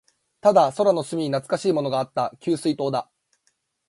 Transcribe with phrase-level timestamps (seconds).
[0.41, 2.35] ただ、空の隅に懐かしいものがあった。
[2.39, 3.07] 給水塔だ。